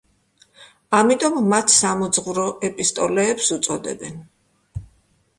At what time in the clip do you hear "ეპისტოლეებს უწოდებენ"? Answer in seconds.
2.69-4.17